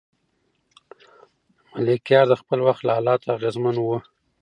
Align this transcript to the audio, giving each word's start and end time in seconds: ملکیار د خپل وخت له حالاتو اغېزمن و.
ملکیار 1.75 2.25
د 2.29 2.33
خپل 2.41 2.59
وخت 2.67 2.81
له 2.85 2.91
حالاتو 2.97 3.33
اغېزمن 3.35 3.75
و. 3.79 3.87